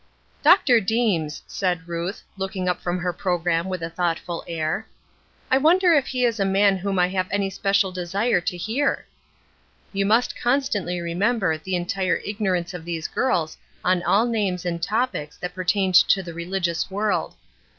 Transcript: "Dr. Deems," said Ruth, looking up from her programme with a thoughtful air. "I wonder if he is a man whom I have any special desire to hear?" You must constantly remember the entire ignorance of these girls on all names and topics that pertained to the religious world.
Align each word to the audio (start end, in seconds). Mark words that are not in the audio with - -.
"Dr. 0.41 0.79
Deems," 0.81 1.43
said 1.45 1.87
Ruth, 1.87 2.23
looking 2.35 2.67
up 2.67 2.81
from 2.81 2.97
her 2.97 3.13
programme 3.13 3.69
with 3.69 3.83
a 3.83 3.89
thoughtful 3.91 4.43
air. 4.47 4.87
"I 5.51 5.59
wonder 5.59 5.93
if 5.93 6.07
he 6.07 6.25
is 6.25 6.39
a 6.39 6.43
man 6.43 6.75
whom 6.77 6.97
I 6.97 7.07
have 7.09 7.27
any 7.29 7.51
special 7.51 7.91
desire 7.91 8.41
to 8.41 8.57
hear?" 8.57 9.05
You 9.93 10.07
must 10.07 10.35
constantly 10.41 10.99
remember 10.99 11.55
the 11.55 11.75
entire 11.75 12.19
ignorance 12.25 12.73
of 12.73 12.83
these 12.83 13.07
girls 13.07 13.59
on 13.83 14.01
all 14.01 14.25
names 14.25 14.65
and 14.65 14.81
topics 14.81 15.37
that 15.37 15.53
pertained 15.53 15.93
to 15.93 16.23
the 16.23 16.33
religious 16.33 16.89
world. 16.89 17.35